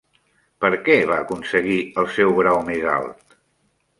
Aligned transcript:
Per 0.63 0.69
què 0.87 0.95
va 1.11 1.17
aconseguir 1.25 1.77
el 2.03 2.09
seu 2.15 2.35
grau 2.39 2.57
més 2.71 2.87
alt? 2.97 3.37